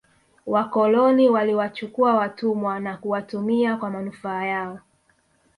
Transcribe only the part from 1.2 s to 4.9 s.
waliwachukua watumwa na kuwatumia kwa manufaa yao